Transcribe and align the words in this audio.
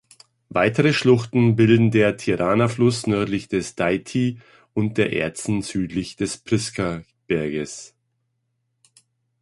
Weitere 0.49 0.93
Schluchten 0.93 1.55
bilden 1.55 1.91
der 1.91 2.17
Tirana-Fluss 2.17 3.05
nördlich 3.05 3.49
des 3.49 3.75
Dajti 3.75 4.39
und 4.73 4.97
der 4.97 5.13
Erzen 5.13 5.61
südlich 5.61 6.15
des 6.15 6.39
Priska-Berges. 6.39 7.93